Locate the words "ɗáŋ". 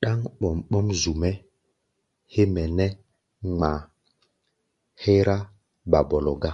0.00-0.18